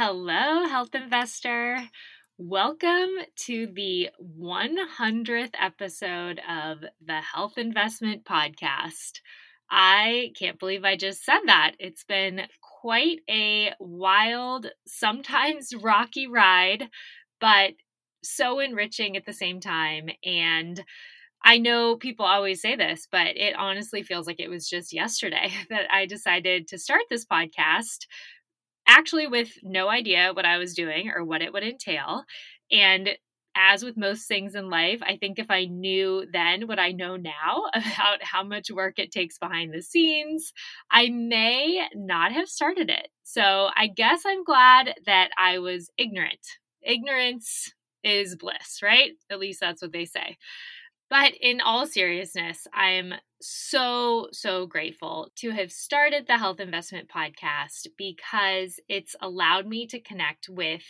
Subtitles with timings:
[0.00, 1.76] Hello, health investor.
[2.38, 3.10] Welcome
[3.46, 9.18] to the 100th episode of the Health Investment Podcast.
[9.68, 11.72] I can't believe I just said that.
[11.80, 12.42] It's been
[12.80, 16.90] quite a wild, sometimes rocky ride,
[17.40, 17.72] but
[18.22, 20.10] so enriching at the same time.
[20.24, 20.80] And
[21.44, 25.50] I know people always say this, but it honestly feels like it was just yesterday
[25.70, 28.06] that I decided to start this podcast,
[28.88, 32.24] actually with no idea what I was doing or what it would entail.
[32.72, 33.10] And
[33.56, 37.16] as with most things in life, I think if I knew then what I know
[37.16, 40.52] now about how much work it takes behind the scenes,
[40.90, 43.08] I may not have started it.
[43.24, 46.40] So I guess I'm glad that I was ignorant.
[46.82, 47.72] Ignorance
[48.04, 49.12] is bliss, right?
[49.30, 50.36] At least that's what they say.
[51.10, 57.86] But in all seriousness, I'm so, so grateful to have started the Health Investment Podcast
[57.96, 60.82] because it's allowed me to connect with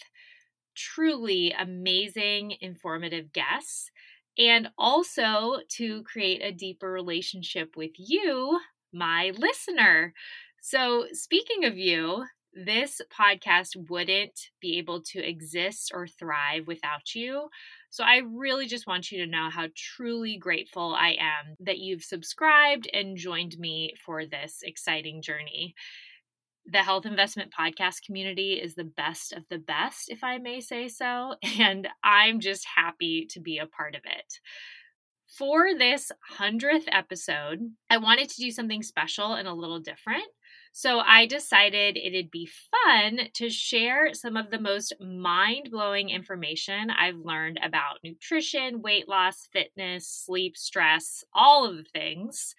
[0.75, 3.91] truly amazing, informative guests
[4.39, 8.61] and also to create a deeper relationship with you,
[8.93, 10.15] my listener.
[10.61, 17.49] So, speaking of you, this podcast wouldn't be able to exist or thrive without you.
[17.91, 22.03] So I really just want you to know how truly grateful I am that you've
[22.03, 25.75] subscribed and joined me for this exciting journey.
[26.67, 30.89] The Health Investment Podcast community is the best of the best, if I may say
[30.89, 34.35] so, and I'm just happy to be a part of it.
[35.39, 40.25] For this 100th episode, I wanted to do something special and a little different.
[40.79, 42.49] So I decided it'd be
[42.87, 49.09] fun to share some of the most mind blowing information I've learned about nutrition, weight
[49.09, 52.55] loss, fitness, sleep, stress, all of the things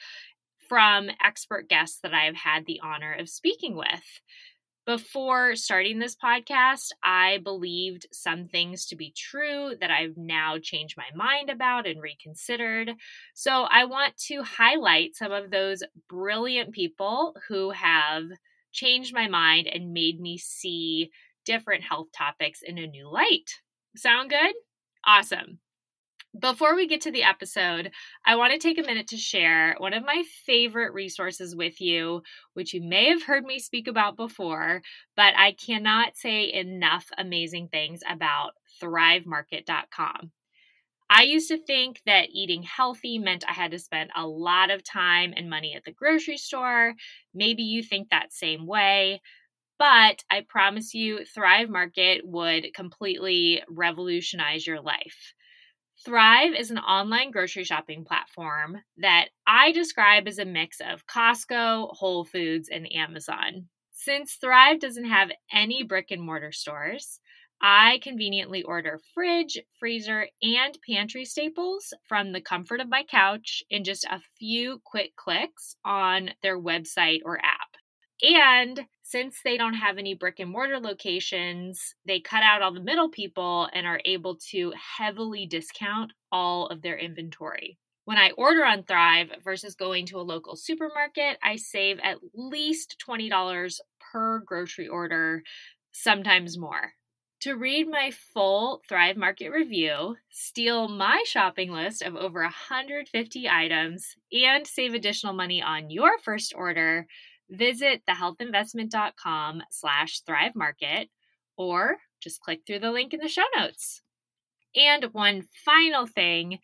[0.67, 4.19] from expert guests that I've had the honor of speaking with.
[4.89, 10.97] Before starting this podcast, I believed some things to be true that I've now changed
[10.97, 12.93] my mind about and reconsidered.
[13.35, 18.23] So I want to highlight some of those brilliant people who have
[18.71, 21.11] changed my mind and made me see
[21.45, 23.51] different health topics in a new light.
[23.95, 24.55] Sound good?
[25.05, 25.59] Awesome.
[26.37, 27.91] Before we get to the episode,
[28.23, 32.21] I want to take a minute to share one of my favorite resources with you,
[32.53, 34.83] which you may have heard me speak about before,
[35.15, 40.31] but I cannot say enough amazing things about thrivemarket.com.
[41.09, 44.83] I used to think that eating healthy meant I had to spend a lot of
[44.83, 46.93] time and money at the grocery store.
[47.33, 49.21] Maybe you think that same way.
[49.79, 55.33] But I promise you, Thrive Market would completely revolutionize your life.
[56.05, 61.89] Thrive is an online grocery shopping platform that I describe as a mix of Costco,
[61.91, 63.67] Whole Foods, and Amazon.
[63.91, 67.19] Since Thrive doesn't have any brick and mortar stores,
[67.61, 73.83] I conveniently order fridge, freezer, and pantry staples from the comfort of my couch in
[73.83, 77.75] just a few quick clicks on their website or app.
[78.21, 82.79] And since they don't have any brick and mortar locations, they cut out all the
[82.79, 87.79] middle people and are able to heavily discount all of their inventory.
[88.05, 93.03] When I order on Thrive versus going to a local supermarket, I save at least
[93.07, 95.41] $20 per grocery order,
[95.91, 96.93] sometimes more.
[97.41, 104.15] To read my full Thrive Market review, steal my shopping list of over 150 items,
[104.31, 107.07] and save additional money on your first order,
[107.49, 111.09] visit thehealthinvestment.com slash thrive market
[111.57, 114.01] or just click through the link in the show notes.
[114.75, 116.59] And one final thing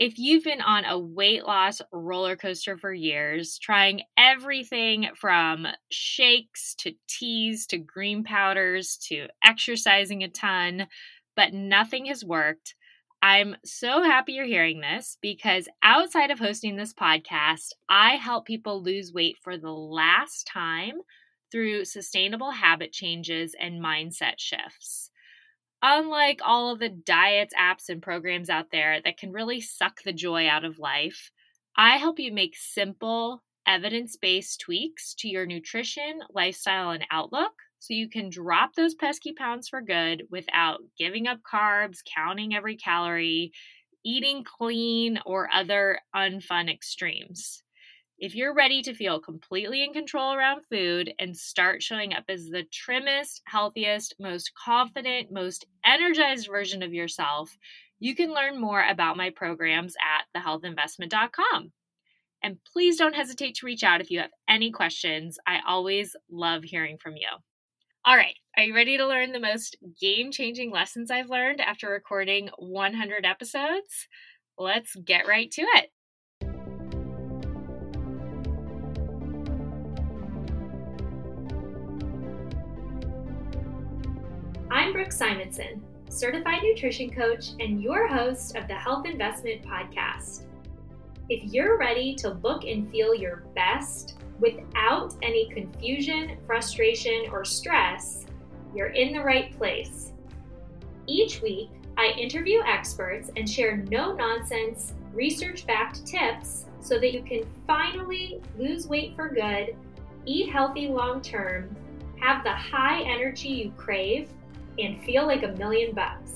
[0.00, 6.74] if you've been on a weight loss roller coaster for years, trying everything from shakes
[6.76, 10.86] to teas to green powders to exercising a ton,
[11.36, 12.74] but nothing has worked,
[13.22, 18.82] I'm so happy you're hearing this because outside of hosting this podcast, I help people
[18.82, 20.94] lose weight for the last time
[21.52, 25.10] through sustainable habit changes and mindset shifts.
[25.82, 30.12] Unlike all of the diets, apps, and programs out there that can really suck the
[30.12, 31.30] joy out of life,
[31.76, 37.94] I help you make simple, evidence based tweaks to your nutrition, lifestyle, and outlook so
[37.94, 43.52] you can drop those pesky pounds for good without giving up carbs, counting every calorie,
[44.04, 47.62] eating clean, or other unfun extremes.
[48.18, 52.44] If you're ready to feel completely in control around food and start showing up as
[52.44, 57.50] the trimmest, healthiest, most confident, most energized version of yourself,
[57.98, 61.72] you can learn more about my programs at thehealthinvestment.com.
[62.42, 65.38] And please don't hesitate to reach out if you have any questions.
[65.46, 67.28] I always love hearing from you.
[68.10, 71.88] All right, are you ready to learn the most game changing lessons I've learned after
[71.88, 74.08] recording 100 episodes?
[74.58, 75.92] Let's get right to it.
[84.72, 90.46] I'm Brooke Simonson, certified nutrition coach and your host of the Health Investment Podcast.
[91.28, 98.24] If you're ready to look and feel your best, without any confusion, frustration, or stress,
[98.74, 100.12] you're in the right place.
[101.06, 107.22] Each week, I interview experts and share no nonsense, research backed tips so that you
[107.22, 109.76] can finally lose weight for good,
[110.24, 111.74] eat healthy long term,
[112.20, 114.28] have the high energy you crave,
[114.78, 116.32] and feel like a million bucks.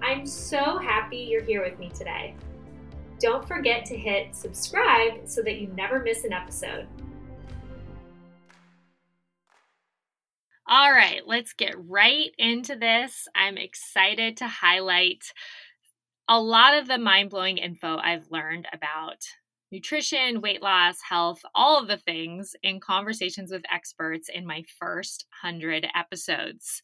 [0.00, 2.34] I'm so happy you're here with me today.
[3.18, 6.86] Don't forget to hit subscribe so that you never miss an episode.
[10.70, 13.26] All right, let's get right into this.
[13.34, 15.32] I'm excited to highlight
[16.28, 19.24] a lot of the mind blowing info I've learned about
[19.72, 25.24] nutrition, weight loss, health, all of the things in conversations with experts in my first
[25.42, 26.82] 100 episodes.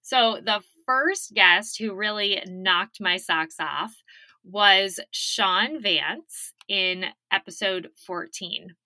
[0.00, 3.92] So, the first guest who really knocked my socks off
[4.44, 8.76] was Sean Vance in episode 14.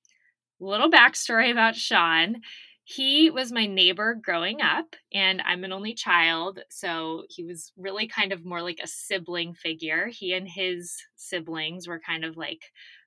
[0.58, 2.41] Little backstory about Sean
[2.91, 6.59] he was my neighbor growing up, and I'm an only child.
[6.71, 10.09] So he was really kind of more like a sibling figure.
[10.09, 12.65] He and his siblings were kind of like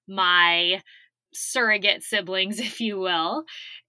[0.08, 0.82] my
[1.34, 3.44] surrogate siblings, if you will.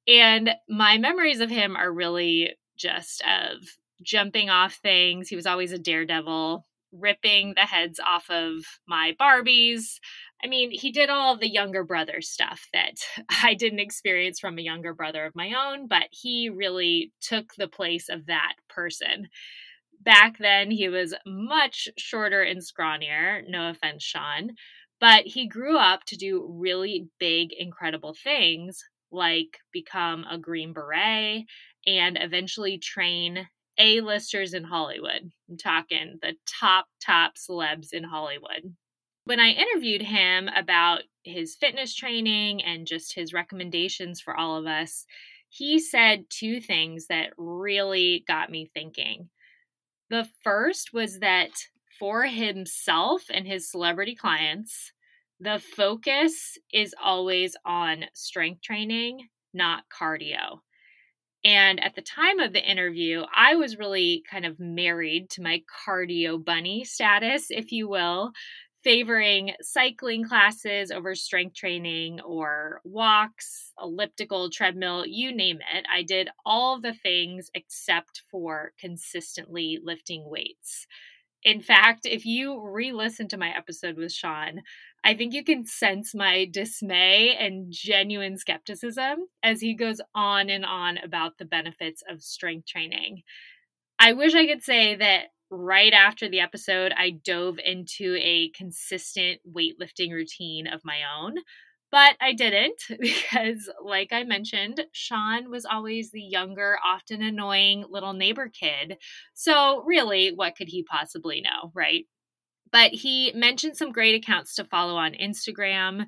[0.08, 3.58] And my memories of him are really just of
[4.02, 5.29] jumping off things.
[5.29, 6.67] He was always a daredevil,
[6.99, 9.99] ripping the heads off of my Barbies,
[10.43, 12.94] I mean, he did all the younger brother stuff that
[13.43, 17.69] I didn't experience from a younger brother of my own, but he really took the
[17.69, 19.29] place of that person.
[20.00, 23.43] Back then, he was much shorter and scrawnier.
[23.49, 24.50] No offense, Sean.
[25.00, 31.44] But he grew up to do really big, incredible things like become a Green Beret
[31.87, 33.46] and eventually train
[33.78, 35.30] A-listers in Hollywood.
[35.48, 38.74] I'm talking the top, top celebs in Hollywood.
[39.24, 44.66] When I interviewed him about his fitness training and just his recommendations for all of
[44.66, 45.06] us,
[45.48, 49.30] he said two things that really got me thinking.
[50.10, 51.50] The first was that
[51.98, 54.92] for himself and his celebrity clients,
[55.40, 60.60] the focus is always on strength training, not cardio.
[61.44, 65.62] And at the time of the interview, I was really kind of married to my
[65.87, 68.32] cardio bunny status, if you will
[68.85, 75.87] favoring cycling classes over strength training or walks, elliptical, treadmill, you name it.
[75.93, 80.87] I did all the things except for consistently lifting weights.
[81.43, 84.61] In fact, if you re listen to my episode with Sean,
[85.04, 90.64] I think you can sense my dismay and genuine skepticism as he goes on and
[90.64, 93.22] on about the benefits of strength training.
[93.98, 99.40] I wish I could say that right after the episode, I dove into a consistent
[99.50, 101.36] weightlifting routine of my own.
[101.90, 108.14] But I didn't because, like I mentioned, Sean was always the younger, often annoying little
[108.14, 108.96] neighbor kid.
[109.34, 112.06] So, really, what could he possibly know, right?
[112.74, 116.06] But he mentioned some great accounts to follow on Instagram.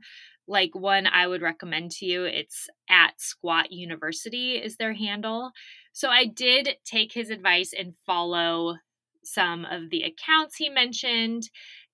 [0.48, 5.52] Like one I would recommend to you, it's at Squat University, is their handle.
[5.92, 8.78] So I did take his advice and follow
[9.22, 11.44] some of the accounts he mentioned.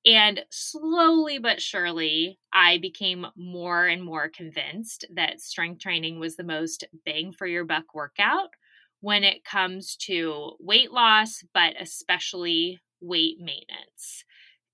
[0.07, 6.45] And slowly but surely, I became more and more convinced that strength training was the
[6.45, 8.49] most bang for your buck workout
[9.00, 14.25] when it comes to weight loss, but especially weight maintenance.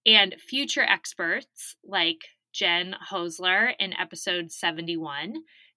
[0.08, 2.24] And future experts like
[2.54, 5.34] Jen Hosler in episode 71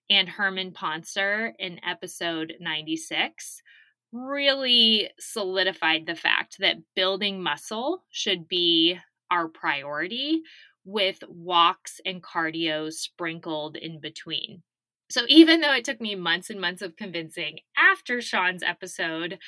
[0.10, 3.62] and Herman Pontzer in episode 96
[4.14, 8.98] really solidified the fact that building muscle should be
[9.30, 10.44] our priority
[10.86, 14.64] with walks and cardio sprinkled in between.
[15.10, 19.40] So, even though it took me months and months of convincing after Sean's episode,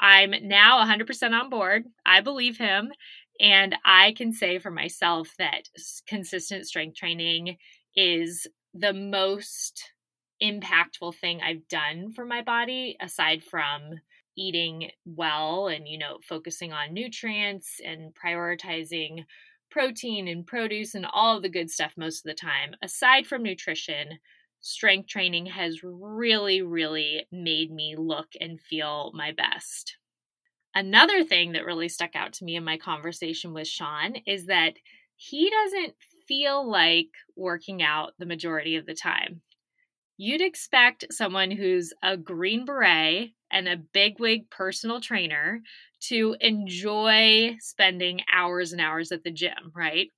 [0.00, 1.84] I'm now 100% on board.
[2.04, 2.90] I believe him.
[3.42, 5.68] And I can say for myself that
[6.06, 7.58] consistent strength training
[7.96, 9.92] is the most
[10.42, 14.00] impactful thing I've done for my body aside from
[14.36, 19.24] eating well and you know focusing on nutrients and prioritizing
[19.70, 24.18] protein and produce and all the good stuff most of the time aside from nutrition
[24.60, 29.96] strength training has really, really made me look and feel my best.
[30.74, 34.74] Another thing that really stuck out to me in my conversation with Sean is that
[35.16, 35.94] he doesn't
[36.26, 39.42] feel like working out the majority of the time.
[40.16, 45.60] You'd expect someone who's a Green Beret and a bigwig personal trainer
[46.08, 50.08] to enjoy spending hours and hours at the gym, right?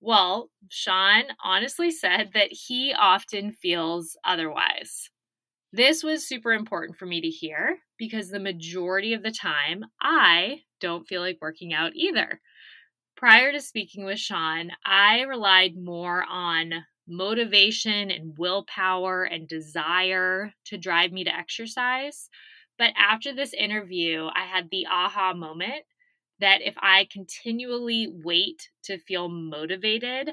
[0.00, 5.10] Well, Sean honestly said that he often feels otherwise.
[5.72, 10.62] This was super important for me to hear because the majority of the time I
[10.80, 12.40] don't feel like working out either.
[13.16, 20.78] Prior to speaking with Sean, I relied more on motivation and willpower and desire to
[20.78, 22.28] drive me to exercise.
[22.78, 25.84] But after this interview, I had the aha moment
[26.40, 30.32] that if I continually wait to feel motivated,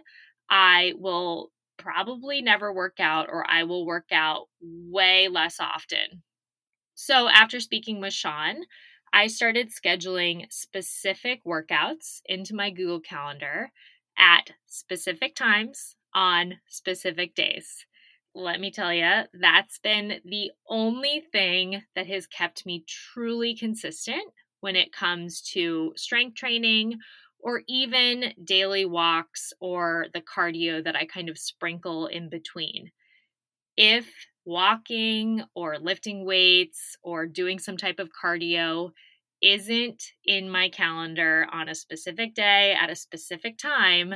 [0.49, 6.23] I will probably never work out or I will work out way less often.
[6.95, 8.65] So, after speaking with Sean,
[9.13, 13.71] I started scheduling specific workouts into my Google Calendar
[14.17, 17.85] at specific times on specific days.
[18.35, 24.23] Let me tell you, that's been the only thing that has kept me truly consistent
[24.61, 26.97] when it comes to strength training
[27.43, 32.91] or even daily walks or the cardio that I kind of sprinkle in between.
[33.77, 34.09] If
[34.45, 38.91] walking or lifting weights or doing some type of cardio
[39.41, 44.15] isn't in my calendar on a specific day at a specific time,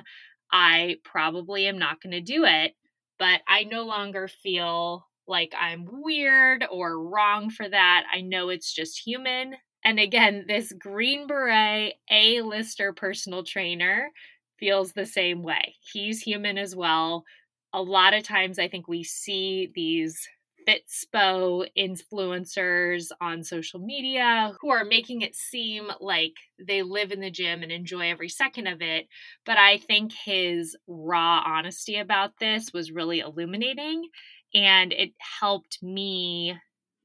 [0.52, 2.74] I probably am not going to do it.
[3.20, 8.06] But I no longer feel like I'm weird or wrong for that.
[8.14, 9.56] I know it's just human.
[9.88, 14.12] And again, this Green Beret A lister personal trainer
[14.60, 15.76] feels the same way.
[15.94, 17.24] He's human as well.
[17.72, 20.28] A lot of times, I think we see these
[20.68, 27.32] Fitspo influencers on social media who are making it seem like they live in the
[27.32, 29.08] gym and enjoy every second of it.
[29.46, 34.10] But I think his raw honesty about this was really illuminating
[34.54, 36.58] and it helped me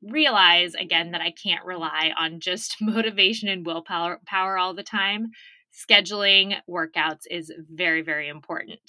[0.02, 5.30] realize again that I can't rely on just motivation and willpower power all the time.
[5.72, 8.80] Scheduling workouts is very, very important.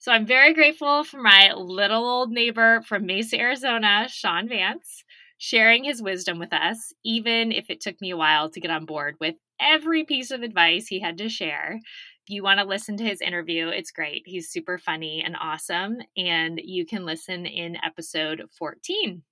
[0.00, 5.02] So I'm very grateful for my little old neighbor from Mesa, Arizona, Sean Vance,
[5.38, 8.84] sharing his wisdom with us, even if it took me a while to get on
[8.84, 11.80] board with every piece of advice he had to share.
[11.82, 14.22] If you want to listen to his interview, it's great.
[14.24, 19.22] He's super funny and awesome, and you can listen in episode 14.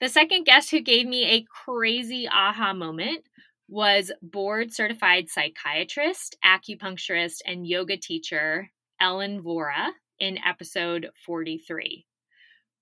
[0.00, 3.24] The second guest who gave me a crazy aha moment
[3.68, 9.90] was board certified psychiatrist, acupuncturist, and yoga teacher Ellen Vora
[10.20, 12.06] in episode 43.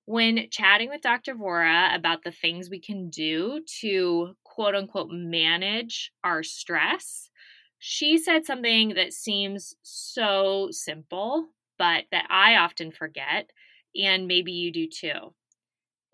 [0.04, 1.34] When chatting with Dr.
[1.34, 7.30] Vora about the things we can do to quote unquote manage our stress,
[7.78, 13.50] she said something that seems so simple, but that I often forget,
[13.98, 15.32] and maybe you do too.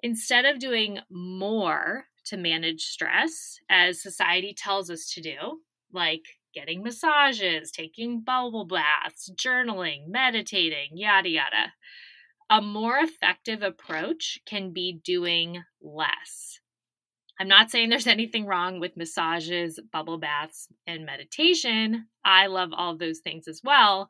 [0.03, 5.61] Instead of doing more to manage stress, as society tells us to do,
[5.93, 6.23] like
[6.55, 11.73] getting massages, taking bubble baths, journaling, meditating, yada, yada.
[12.51, 16.61] A more effective approach can be doing less.
[17.39, 22.07] I'm not saying there's anything wrong with massages, bubble baths, and meditation.
[22.25, 24.09] I love all those things as well.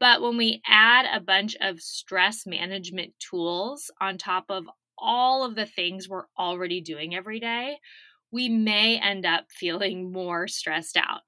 [0.00, 4.64] But when we add a bunch of stress management tools on top of
[4.98, 7.78] all of the things we're already doing every day,
[8.30, 11.22] we may end up feeling more stressed out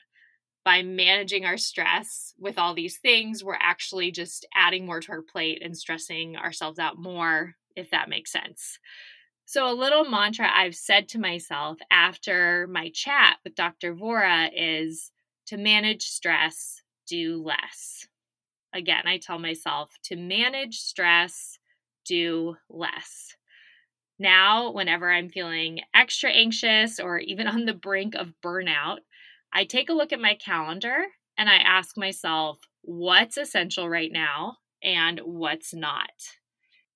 [0.66, 5.22] by managing our stress with all these things, we're actually just adding more to our
[5.22, 8.80] plate and stressing ourselves out more, if that makes sense.
[9.44, 13.94] So, a little mantra I've said to myself after my chat with Dr.
[13.94, 15.12] Vora is
[15.46, 18.08] to manage stress, do less.
[18.74, 21.60] Again, I tell myself to manage stress,
[22.04, 23.35] do less.
[24.18, 28.98] Now, whenever I'm feeling extra anxious or even on the brink of burnout,
[29.52, 31.04] I take a look at my calendar
[31.36, 36.10] and I ask myself, what's essential right now and what's not?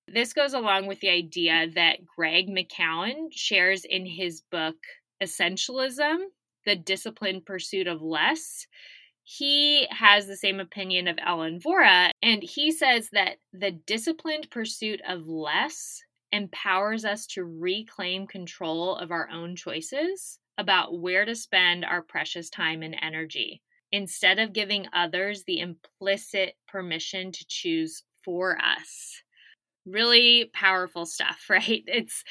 [0.09, 4.77] This goes along with the idea that Greg McKeown shares in his book,
[5.23, 6.17] Essentialism
[6.65, 8.67] The Disciplined Pursuit of Less.
[9.23, 15.01] He has the same opinion of Ellen Vora, and he says that the disciplined pursuit
[15.07, 21.85] of less empowers us to reclaim control of our own choices about where to spend
[21.85, 28.59] our precious time and energy instead of giving others the implicit permission to choose for
[28.63, 29.23] us.
[29.87, 31.83] Really powerful stuff, right?
[31.87, 32.23] It's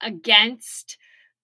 [0.00, 0.96] against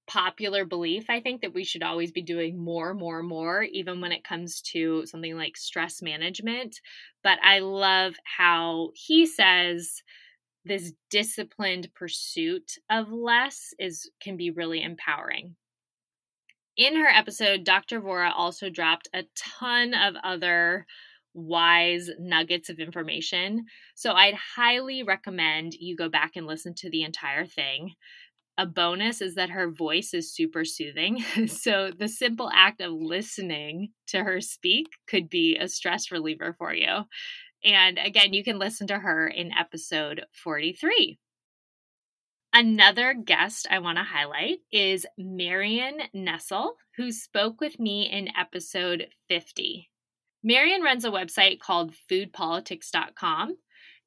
[0.07, 4.11] popular belief, I think, that we should always be doing more, more, more, even when
[4.11, 6.81] it comes to something like stress management.
[7.23, 10.03] But I love how he says
[10.65, 15.57] this disciplined pursuit of less is can be really empowering.
[16.77, 18.01] In her episode, Dr.
[18.01, 20.87] Vora also dropped a ton of other
[21.35, 23.65] wise nuggets of information.
[23.95, 27.95] So I'd highly recommend you go back and listen to the entire thing.
[28.57, 31.23] A bonus is that her voice is super soothing.
[31.47, 36.75] so the simple act of listening to her speak could be a stress reliever for
[36.75, 37.05] you.
[37.65, 41.19] And again, you can listen to her in episode 43.
[42.53, 49.09] Another guest I want to highlight is Marion Nestle, who spoke with me in episode
[49.29, 49.91] 50.
[50.43, 53.57] Marion runs a website called foodpolitics.com,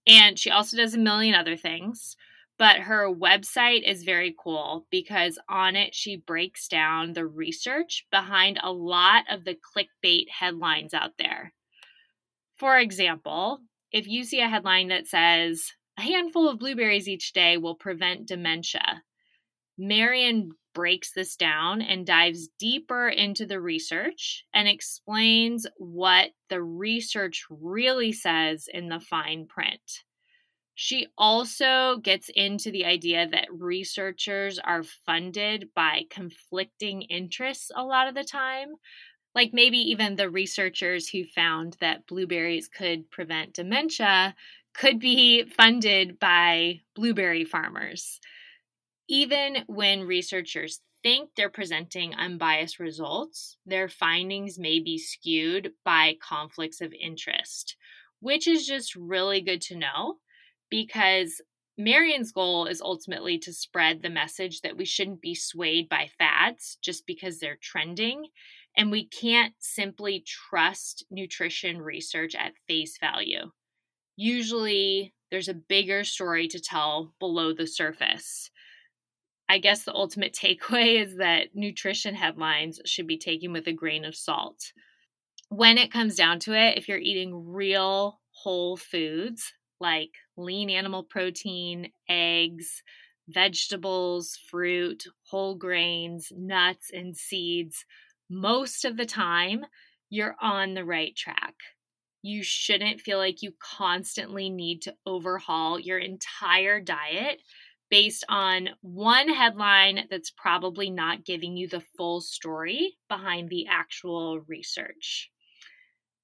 [0.08, 2.16] and she also does a million other things.
[2.58, 8.60] But her website is very cool because on it she breaks down the research behind
[8.62, 11.54] a lot of the clickbait headlines out there.
[12.62, 17.58] For example, if you see a headline that says, a handful of blueberries each day
[17.58, 19.02] will prevent dementia,
[19.80, 27.46] Marion breaks this down and dives deeper into the research and explains what the research
[27.50, 30.04] really says in the fine print.
[30.76, 38.08] She also gets into the idea that researchers are funded by conflicting interests a lot
[38.08, 38.76] of the time.
[39.34, 44.36] Like maybe even the researchers who found that blueberries could prevent dementia
[44.74, 48.20] could be funded by blueberry farmers.
[49.08, 56.82] Even when researchers think they're presenting unbiased results, their findings may be skewed by conflicts
[56.82, 57.76] of interest,
[58.20, 60.18] which is just really good to know
[60.70, 61.42] because
[61.78, 66.78] Marion's goal is ultimately to spread the message that we shouldn't be swayed by fads
[66.82, 68.28] just because they're trending.
[68.78, 73.52] And we can't simply trust nutrition research at face value.
[74.16, 78.50] Usually, there's a bigger story to tell below the surface.
[79.50, 84.06] I guess the ultimate takeaway is that nutrition headlines should be taken with a grain
[84.06, 84.72] of salt.
[85.50, 91.04] When it comes down to it, if you're eating real whole foods, like lean animal
[91.04, 92.82] protein, eggs,
[93.28, 97.86] vegetables, fruit, whole grains, nuts, and seeds,
[98.32, 99.66] most of the time
[100.10, 101.56] you're on the right track.
[102.22, 107.42] You shouldn't feel like you constantly need to overhaul your entire diet
[107.90, 114.40] based on one headline that's probably not giving you the full story behind the actual
[114.48, 115.30] research.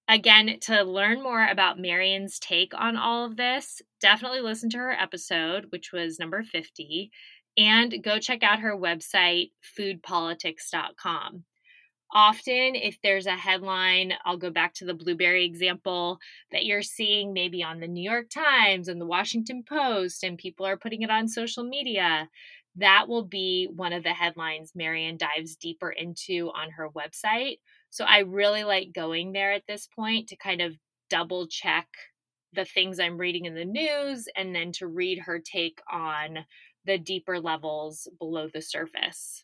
[0.07, 4.91] Again, to learn more about Marion's take on all of this, definitely listen to her
[4.91, 7.11] episode, which was number 50,
[7.57, 11.43] and go check out her website, foodpolitics.com.
[12.13, 16.19] Often, if there's a headline, I'll go back to the blueberry example
[16.51, 20.65] that you're seeing maybe on the New York Times and the Washington Post, and people
[20.65, 22.29] are putting it on social media.
[22.75, 27.57] That will be one of the headlines Marion dives deeper into on her website
[27.89, 30.75] so I really like going there at this point to kind of
[31.09, 31.87] double check
[32.53, 36.45] the things I'm reading in the news and then to read her take on
[36.85, 39.43] the deeper levels below the surface.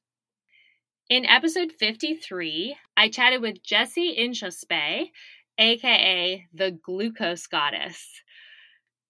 [1.10, 5.12] In episode 53, I chatted with Jessie Inchauspé,
[5.58, 8.22] aka the glucose goddess.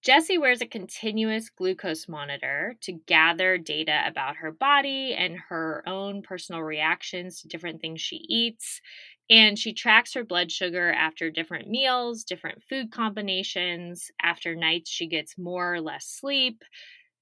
[0.01, 6.23] Jessie wears a continuous glucose monitor to gather data about her body and her own
[6.23, 8.81] personal reactions to different things she eats.
[9.29, 15.05] And she tracks her blood sugar after different meals, different food combinations, after nights she
[15.05, 16.63] gets more or less sleep,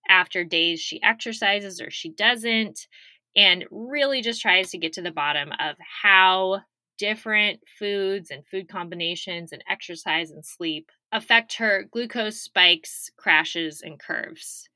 [0.09, 2.87] after days she exercises or she doesn't,
[3.35, 6.61] and really just tries to get to the bottom of how
[6.97, 13.99] different foods and food combinations and exercise and sleep affect her glucose spikes, crashes, and
[13.99, 14.69] curves.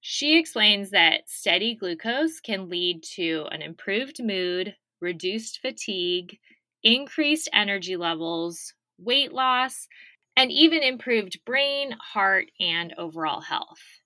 [0.00, 6.38] She explains that steady glucose can lead to an improved mood, reduced fatigue,
[6.82, 9.88] increased energy levels, weight loss,
[10.36, 14.00] and even improved brain, heart, and overall health.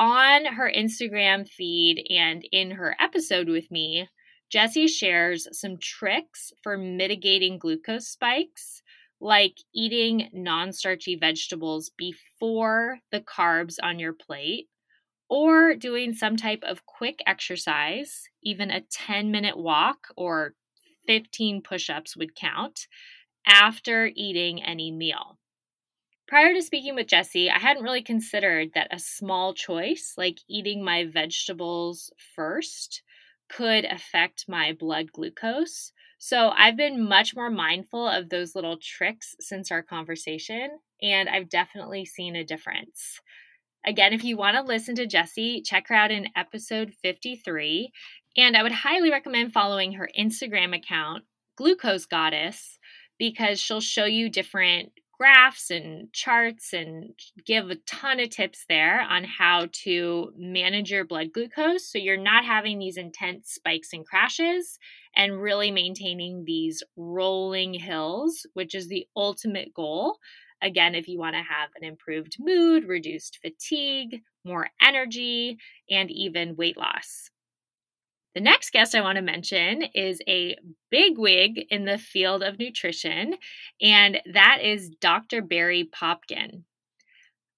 [0.00, 4.08] On her Instagram feed and in her episode with me,
[4.48, 8.80] Jessie shares some tricks for mitigating glucose spikes,
[9.20, 14.70] like eating non starchy vegetables before the carbs on your plate,
[15.28, 20.54] or doing some type of quick exercise, even a 10 minute walk or
[21.08, 22.86] 15 push ups would count
[23.46, 25.39] after eating any meal.
[26.30, 30.84] Prior to speaking with Jessie, I hadn't really considered that a small choice, like eating
[30.84, 33.02] my vegetables first,
[33.48, 35.90] could affect my blood glucose.
[36.18, 40.68] So I've been much more mindful of those little tricks since our conversation,
[41.02, 43.20] and I've definitely seen a difference.
[43.84, 47.90] Again, if you want to listen to Jessie, check her out in episode 53.
[48.36, 51.24] And I would highly recommend following her Instagram account,
[51.56, 52.78] Glucose Goddess,
[53.18, 57.12] because she'll show you different graphs and charts and
[57.44, 62.16] give a ton of tips there on how to manage your blood glucose so you're
[62.16, 64.78] not having these intense spikes and crashes
[65.14, 70.16] and really maintaining these rolling hills, which is the ultimate goal.
[70.62, 75.58] Again, if you want to have an improved mood, reduced fatigue, more energy,
[75.90, 77.28] and even weight loss.
[78.34, 80.56] The next guest I want to mention is a
[80.88, 83.34] big wig in the field of nutrition,
[83.82, 85.42] and that is Dr.
[85.42, 86.62] Barry Popkin.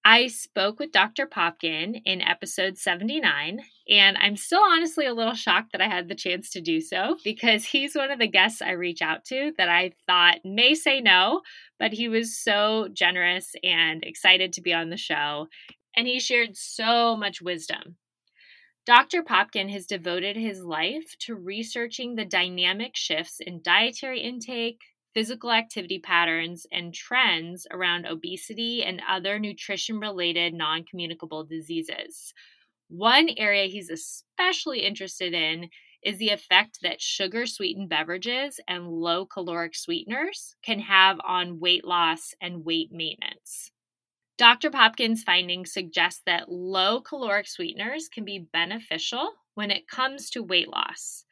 [0.04, 1.26] I spoke with Dr.
[1.26, 6.14] Popkin in episode 79, and I'm still honestly a little shocked that I had the
[6.14, 9.68] chance to do so because he's one of the guests I reach out to that
[9.68, 11.42] I thought may say no,
[11.78, 15.48] but he was so generous and excited to be on the show,
[15.94, 17.96] and he shared so much wisdom.
[18.86, 19.22] Dr.
[19.24, 24.80] Popkin has devoted his life to researching the dynamic shifts in dietary intake,
[25.14, 32.32] physical activity patterns, and trends around obesity and other nutrition related non communicable diseases.
[32.88, 35.70] One area he's especially interested in
[36.04, 41.84] is the effect that sugar sweetened beverages and low caloric sweeteners can have on weight
[41.84, 43.71] loss and weight maintenance.
[44.42, 44.72] Dr.
[44.72, 50.66] Popkin's findings suggest that low caloric sweeteners can be beneficial when it comes to weight
[50.66, 51.24] loss.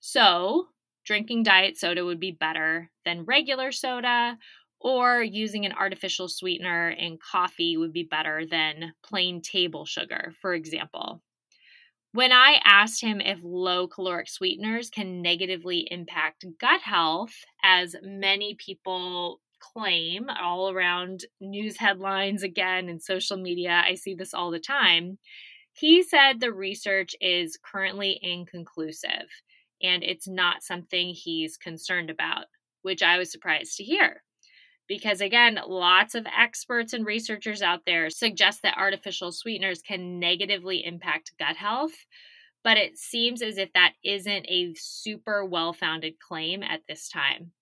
[0.00, 0.68] So,
[1.02, 4.36] drinking diet soda would be better than regular soda,
[4.80, 10.52] or using an artificial sweetener in coffee would be better than plain table sugar, for
[10.52, 11.22] example.
[12.12, 17.32] When I asked him if low caloric sweeteners can negatively impact gut health,
[17.64, 23.82] as many people claim all around news headlines again and social media.
[23.84, 25.18] I see this all the time.
[25.72, 29.28] He said the research is currently inconclusive
[29.82, 32.46] and it's not something he's concerned about,
[32.82, 34.22] which I was surprised to hear.
[34.88, 40.84] Because again, lots of experts and researchers out there suggest that artificial sweeteners can negatively
[40.84, 41.92] impact gut health,
[42.64, 47.52] but it seems as if that isn't a super well founded claim at this time.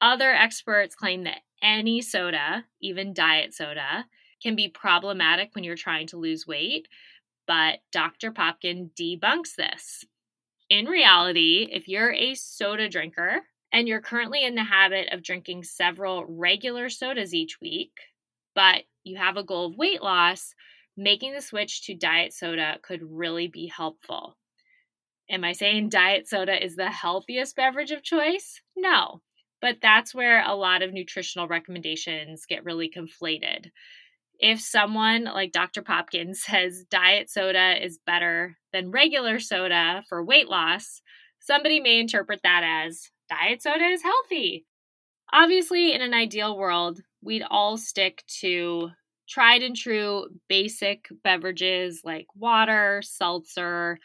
[0.00, 4.06] Other experts claim that any soda, even diet soda,
[4.42, 6.88] can be problematic when you're trying to lose weight,
[7.46, 8.32] but Dr.
[8.32, 10.04] Popkin debunks this.
[10.68, 15.62] In reality, if you're a soda drinker and you're currently in the habit of drinking
[15.64, 17.92] several regular sodas each week,
[18.54, 20.54] but you have a goal of weight loss,
[20.96, 24.36] making the switch to diet soda could really be helpful.
[25.30, 28.60] Am I saying diet soda is the healthiest beverage of choice?
[28.76, 29.20] No.
[29.66, 33.72] But that's where a lot of nutritional recommendations get really conflated.
[34.38, 35.82] If someone like Dr.
[35.82, 41.02] Popkins says diet soda is better than regular soda for weight loss,
[41.40, 44.66] somebody may interpret that as diet soda is healthy.
[45.32, 48.90] Obviously, in an ideal world, we'd all stick to
[49.28, 53.98] tried and true basic beverages like water, seltzer,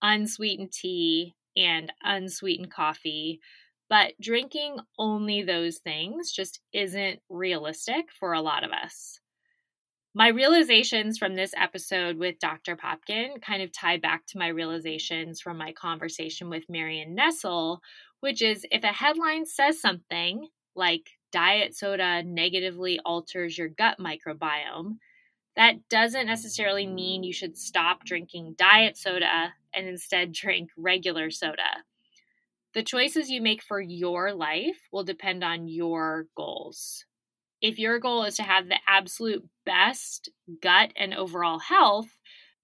[0.00, 3.40] unsweetened tea, and unsweetened coffee
[3.88, 9.20] but drinking only those things just isn't realistic for a lot of us.
[10.14, 12.76] My realizations from this episode with Dr.
[12.76, 17.80] Popkin kind of tie back to my realizations from my conversation with Marion Nestle,
[18.20, 24.96] which is if a headline says something like diet soda negatively alters your gut microbiome,
[25.56, 31.84] that doesn't necessarily mean you should stop drinking diet soda and instead drink regular soda.
[32.78, 37.04] The choices you make for your life will depend on your goals.
[37.60, 40.28] If your goal is to have the absolute best
[40.62, 42.06] gut and overall health,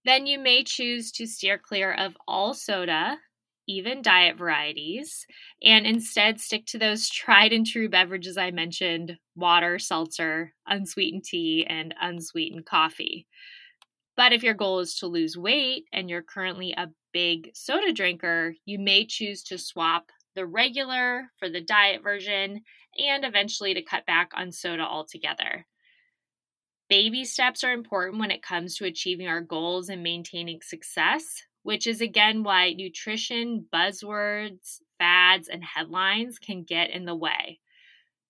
[0.05, 3.19] then you may choose to steer clear of all soda,
[3.67, 5.27] even diet varieties,
[5.61, 11.67] and instead stick to those tried and true beverages I mentioned water, seltzer, unsweetened tea,
[11.69, 13.27] and unsweetened coffee.
[14.17, 18.55] But if your goal is to lose weight and you're currently a big soda drinker,
[18.65, 22.63] you may choose to swap the regular for the diet version
[22.99, 25.67] and eventually to cut back on soda altogether.
[26.89, 31.87] Baby steps are important when it comes to achieving our goals and maintaining success, which
[31.87, 37.61] is again why nutrition buzzwords, fads, and headlines can get in the way.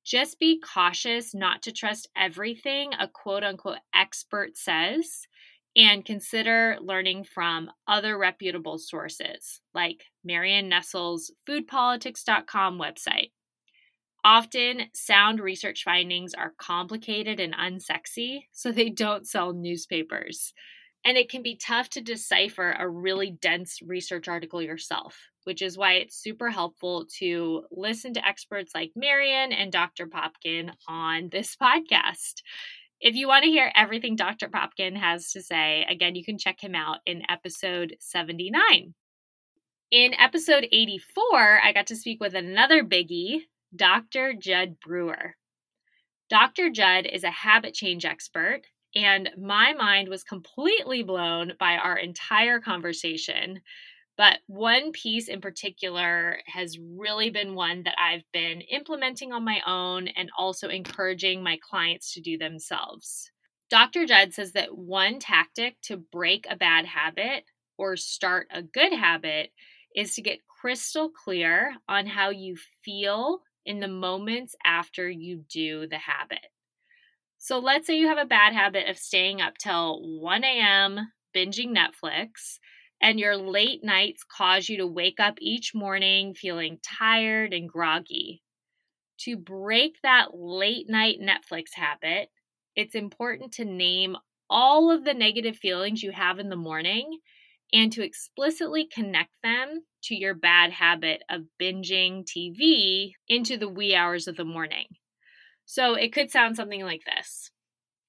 [0.05, 5.27] just be cautious not to trust everything a quote unquote expert says
[5.76, 13.30] and consider learning from other reputable sources like Marion Nestle's foodpolitics.com website.
[14.24, 20.54] Often, sound research findings are complicated and unsexy, so they don't sell newspapers.
[21.04, 25.76] And it can be tough to decipher a really dense research article yourself, which is
[25.76, 30.06] why it's super helpful to listen to experts like Marion and Dr.
[30.06, 32.40] Popkin on this podcast.
[33.00, 34.48] If you want to hear everything Dr.
[34.48, 38.94] Popkin has to say, again, you can check him out in episode 79.
[39.90, 43.40] In episode 84, I got to speak with another biggie,
[43.74, 44.33] Dr.
[44.33, 45.37] Judd Brewer.
[46.30, 46.70] Dr.
[46.70, 48.62] Judd is a habit change expert,
[48.94, 53.61] and my mind was completely blown by our entire conversation
[54.16, 59.61] but one piece in particular has really been one that I've been implementing on my
[59.66, 63.31] own and also encouraging my clients to do themselves.
[63.70, 64.07] Dr.
[64.07, 67.44] Judd says that one tactic to break a bad habit
[67.77, 69.50] or start a good habit
[69.96, 75.87] is to get crystal clear on how you feel in the moments after you do
[75.88, 76.46] the habit.
[77.38, 81.12] So let's say you have a bad habit of staying up till 1 a.m.
[81.35, 82.59] binging Netflix
[83.04, 88.42] and your late nights cause you to wake up each morning feeling tired and groggy.
[89.20, 92.30] To break that late night Netflix habit,
[92.74, 94.16] it's important to name
[94.48, 97.18] all of the negative feelings you have in the morning
[97.74, 103.94] and to explicitly connect them to your bad habit of binging TV into the wee
[103.94, 104.86] hours of the morning.
[105.66, 107.50] So it could sound something like this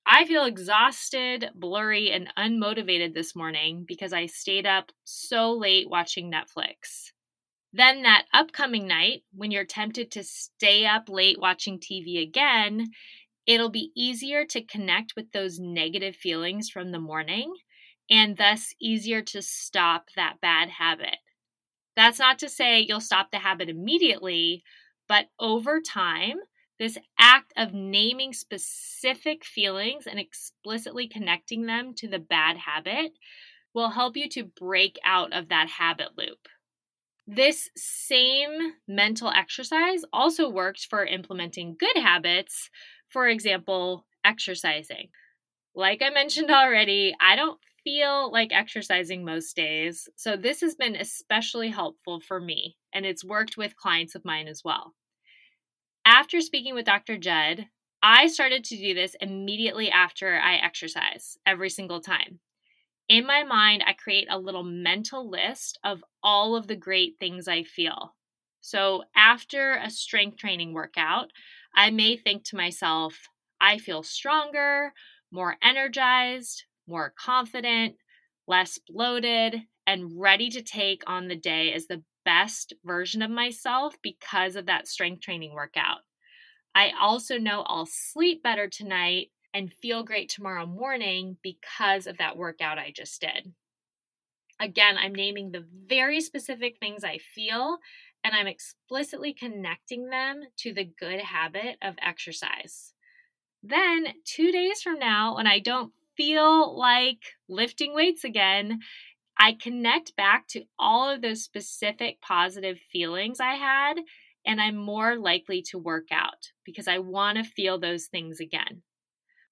[0.06, 6.32] I feel exhausted, blurry, and unmotivated this morning because I stayed up so late watching
[6.32, 7.12] Netflix.
[7.74, 12.92] Then, that upcoming night, when you're tempted to stay up late watching TV again,
[13.48, 17.56] it'll be easier to connect with those negative feelings from the morning
[18.10, 21.18] and thus easier to stop that bad habit.
[21.96, 24.64] That's not to say you'll stop the habit immediately,
[25.08, 26.38] but over time,
[26.80, 33.14] this act of naming specific feelings and explicitly connecting them to the bad habit
[33.74, 36.48] will help you to break out of that habit loop.
[37.28, 42.70] This same mental exercise also works for implementing good habits,
[43.10, 45.10] for example, exercising.
[45.74, 50.96] Like I mentioned already, I don't feel like exercising most days, so this has been
[50.96, 54.94] especially helpful for me, and it's worked with clients of mine as well.
[56.06, 57.18] After speaking with Dr.
[57.18, 57.68] Judd,
[58.04, 62.40] I started to do this immediately after I exercise every single time.
[63.10, 67.48] In my mind, I create a little mental list of all of the great things
[67.48, 68.16] I feel.
[68.62, 71.32] So after a strength training workout,
[71.76, 73.28] I may think to myself,
[73.60, 74.94] I feel stronger,
[75.32, 77.96] more energized, more confident,
[78.48, 83.96] less bloated, and ready to take on the day as the best version of myself
[84.02, 86.00] because of that strength training workout.
[86.74, 92.36] I also know I'll sleep better tonight and feel great tomorrow morning because of that
[92.36, 93.54] workout I just did.
[94.60, 97.78] Again, I'm naming the very specific things I feel
[98.24, 102.94] and I'm explicitly connecting them to the good habit of exercise.
[103.62, 108.80] Then, two days from now, when I don't feel like lifting weights again,
[109.38, 113.98] I connect back to all of those specific positive feelings I had,
[114.46, 118.84] and I'm more likely to work out because I want to feel those things again.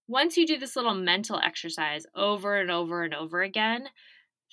[0.07, 3.89] Once you do this little mental exercise over and over and over again,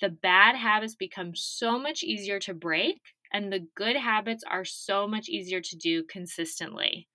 [0.01, 3.01] the bad habits become so much easier to break,
[3.33, 7.07] and the good habits are so much easier to do consistently.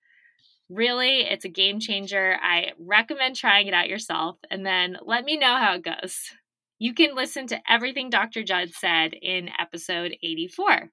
[0.69, 2.37] Really, it's a game changer.
[2.41, 6.31] I recommend trying it out yourself and then let me know how it goes.
[6.79, 8.43] You can listen to everything Dr.
[8.43, 10.91] Judd said in episode 84.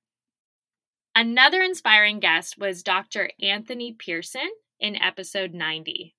[1.15, 3.31] Another inspiring guest was Dr.
[3.43, 4.49] Anthony Pearson
[4.81, 6.15] in episode 90.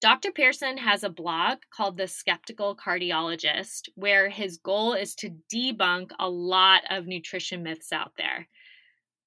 [0.00, 0.30] Dr.
[0.30, 6.30] Pearson has a blog called The Skeptical Cardiologist, where his goal is to debunk a
[6.30, 8.48] lot of nutrition myths out there.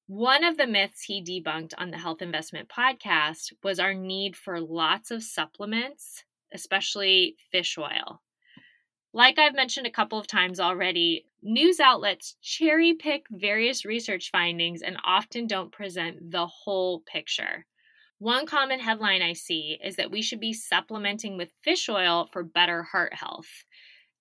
[0.07, 4.59] One of the myths he debunked on the Health Investment podcast was our need for
[4.59, 8.21] lots of supplements, especially fish oil.
[9.15, 14.81] Like I've mentioned a couple of times already, news outlets cherry pick various research findings
[14.81, 17.67] and often don't present the whole picture.
[18.17, 22.43] One common headline I see is that we should be supplementing with fish oil for
[22.43, 23.65] better heart health.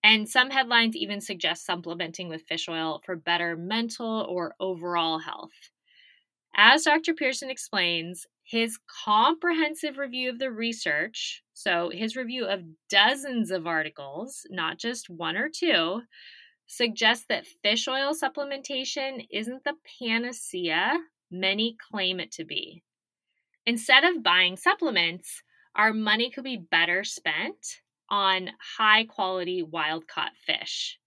[0.05, 5.71] And some headlines even suggest supplementing with fish oil for better mental or overall health.
[6.55, 7.15] As Dr.
[7.15, 14.47] Pearson explains, His comprehensive review of the research, so his review of dozens of articles,
[14.51, 16.03] not just one or two,
[16.67, 20.99] suggests that fish oil supplementation isn't the panacea
[21.31, 22.83] many claim it to be.
[23.65, 25.43] Instead of buying supplements,
[25.75, 30.99] our money could be better spent on high quality wild caught fish.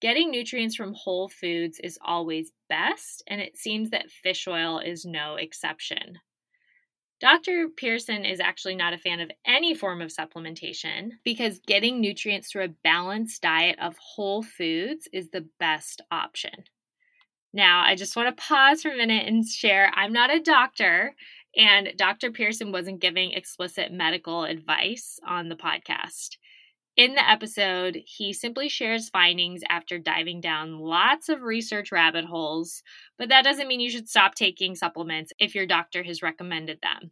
[0.00, 5.04] Getting nutrients from whole foods is always best, and it seems that fish oil is
[5.04, 6.18] no exception.
[7.20, 7.68] Dr.
[7.68, 12.64] Pearson is actually not a fan of any form of supplementation because getting nutrients through
[12.64, 16.64] a balanced diet of whole foods is the best option.
[17.52, 21.14] Now, I just want to pause for a minute and share I'm not a doctor,
[21.56, 22.32] and Dr.
[22.32, 26.36] Pearson wasn't giving explicit medical advice on the podcast.
[26.96, 32.84] In the episode, he simply shares findings after diving down lots of research rabbit holes,
[33.18, 37.10] but that doesn't mean you should stop taking supplements if your doctor has recommended them.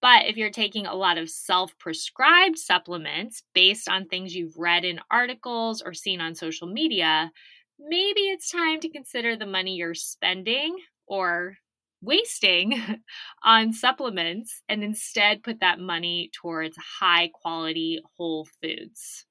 [0.00, 4.84] But if you're taking a lot of self prescribed supplements based on things you've read
[4.84, 7.32] in articles or seen on social media,
[7.80, 10.76] maybe it's time to consider the money you're spending
[11.08, 11.56] or
[12.02, 12.82] wasting
[13.44, 19.24] on supplements and instead put that money towards high quality whole foods.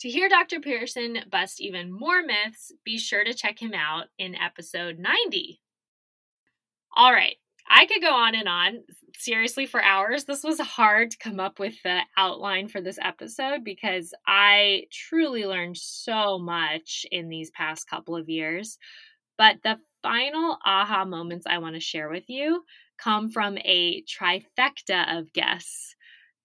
[0.00, 0.58] To hear Dr.
[0.58, 5.60] Pearson bust even more myths, be sure to check him out in episode 90.
[6.94, 7.36] All right,
[7.68, 8.82] I could go on and on
[9.16, 10.24] seriously for hours.
[10.24, 15.46] This was hard to come up with the outline for this episode because I truly
[15.46, 18.78] learned so much in these past couple of years.
[19.38, 22.64] But the final aha moments I want to share with you
[22.98, 25.96] come from a trifecta of guests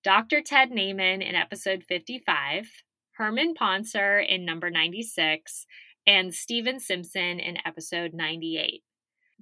[0.07, 0.41] Dr.
[0.41, 2.69] Ted Naiman in episode 55,
[3.17, 5.65] Herman Pontzer in number 96,
[6.07, 8.83] and Stephen Simpson in episode 98.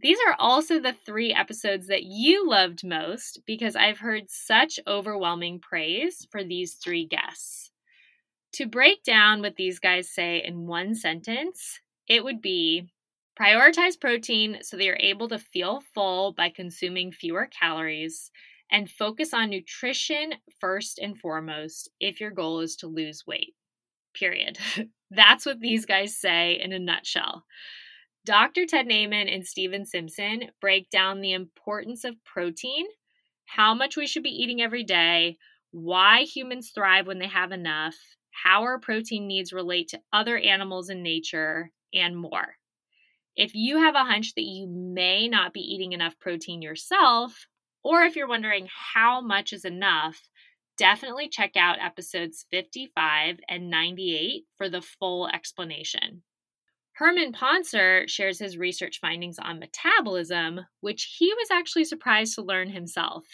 [0.01, 5.59] These are also the three episodes that you loved most because I've heard such overwhelming
[5.59, 7.69] praise for these three guests.
[8.53, 12.89] To break down what these guys say in one sentence, it would be
[13.39, 18.31] prioritize protein so that you're able to feel full by consuming fewer calories,
[18.71, 23.53] and focus on nutrition first and foremost if your goal is to lose weight.
[24.13, 24.57] Period.
[25.11, 27.43] That's what these guys say in a nutshell.
[28.25, 28.65] Dr.
[28.65, 32.85] Ted Naiman and Stephen Simpson break down the importance of protein,
[33.45, 35.37] how much we should be eating every day,
[35.71, 37.95] why humans thrive when they have enough,
[38.31, 42.55] how our protein needs relate to other animals in nature, and more.
[43.35, 47.47] If you have a hunch that you may not be eating enough protein yourself,
[47.83, 50.29] or if you're wondering how much is enough,
[50.77, 56.23] definitely check out episodes 55 and 98 for the full explanation.
[56.93, 62.69] Herman Pontzer shares his research findings on metabolism, which he was actually surprised to learn
[62.69, 63.25] himself.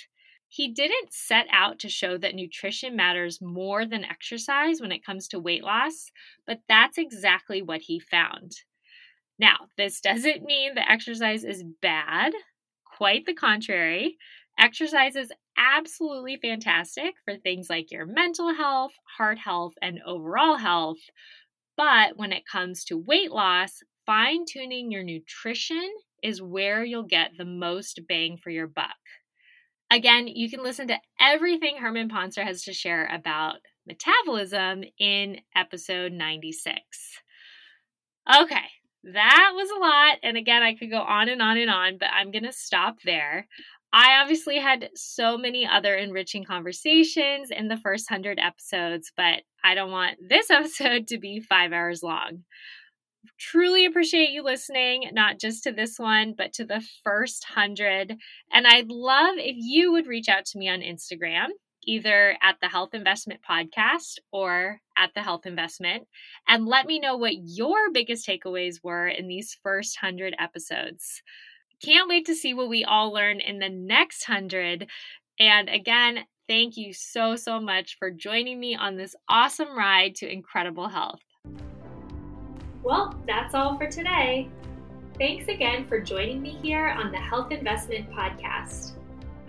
[0.47, 5.27] He didn't set out to show that nutrition matters more than exercise when it comes
[5.27, 6.11] to weight loss,
[6.47, 8.53] but that's exactly what he found.
[9.41, 12.31] Now, this doesn't mean that exercise is bad,
[12.85, 14.17] quite the contrary.
[14.59, 20.99] Exercise is absolutely fantastic for things like your mental health, heart health, and overall health.
[21.75, 25.89] But when it comes to weight loss, fine tuning your nutrition
[26.21, 28.95] is where you'll get the most bang for your buck.
[29.89, 33.55] Again, you can listen to everything Herman Pontzer has to share about
[33.87, 36.77] metabolism in episode 96.
[38.39, 38.67] Okay,
[39.03, 40.17] that was a lot.
[40.23, 42.97] And again, I could go on and on and on, but I'm going to stop
[43.03, 43.47] there.
[43.93, 49.75] I obviously had so many other enriching conversations in the first 100 episodes, but I
[49.75, 52.43] don't want this episode to be five hours long.
[53.37, 58.15] Truly appreciate you listening, not just to this one, but to the first 100.
[58.51, 61.49] And I'd love if you would reach out to me on Instagram
[61.85, 66.07] either at the Health Investment Podcast or at the Health Investment,
[66.47, 71.21] and let me know what your biggest takeaways were in these first 100 episodes.
[71.83, 74.87] Can't wait to see what we all learn in the next 100.
[75.39, 80.31] And again, thank you so, so much for joining me on this awesome ride to
[80.31, 81.21] incredible health.
[82.83, 84.49] Well, that's all for today.
[85.17, 88.93] Thanks again for joining me here on the Health Investment Podcast.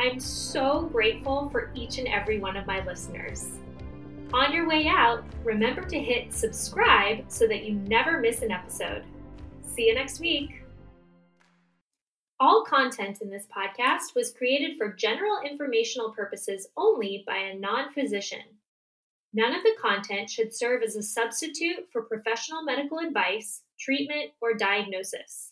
[0.02, 3.46] I'm so grateful for each and every one of my listeners.
[4.32, 9.04] On your way out, remember to hit subscribe so that you never miss an episode.
[9.64, 10.64] See you next week.
[12.40, 17.92] All content in this podcast was created for general informational purposes only by a non
[17.92, 18.42] physician.
[19.32, 24.54] None of the content should serve as a substitute for professional medical advice, treatment, or
[24.54, 25.51] diagnosis.